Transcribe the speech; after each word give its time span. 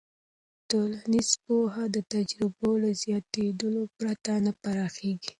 ټولنیز 0.69 1.29
پوهه 1.45 1.83
د 1.95 1.97
تجربو 2.13 2.69
له 2.83 2.89
زیاتېدو 3.01 3.71
پرته 3.97 4.31
نه 4.45 4.51
پراخېږي. 4.61 5.29